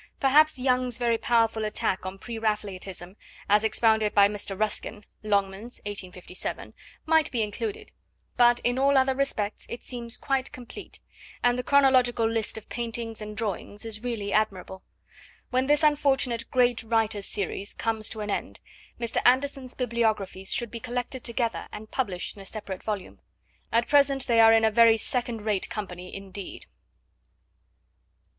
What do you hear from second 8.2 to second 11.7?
but, in all other respects, it seems quite complete, and the